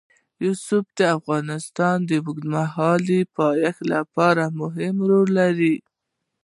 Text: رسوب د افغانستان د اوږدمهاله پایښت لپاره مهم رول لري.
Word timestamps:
رسوب 0.45 0.85
د 0.99 1.01
افغانستان 1.17 1.97
د 2.09 2.11
اوږدمهاله 2.23 3.19
پایښت 3.37 3.81
لپاره 3.93 4.43
مهم 4.61 4.95
رول 5.09 5.29
لري. 5.39 5.75